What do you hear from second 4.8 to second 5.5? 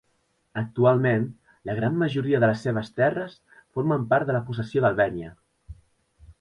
d'Albenya.